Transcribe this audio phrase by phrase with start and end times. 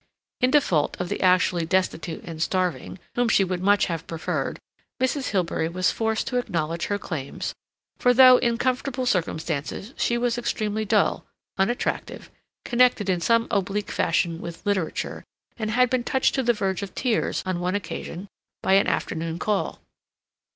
[0.39, 4.57] In default of the actually destitute and starving, whom she would much have preferred,
[4.99, 5.29] Mrs.
[5.29, 7.53] Hilbery was forced to acknowledge her claims,
[7.99, 11.27] for though in comfortable circumstances, she was extremely dull,
[11.59, 12.31] unattractive,
[12.65, 15.23] connected in some oblique fashion with literature,
[15.57, 18.27] and had been touched to the verge of tears, on one occasion,
[18.63, 19.81] by an afternoon call.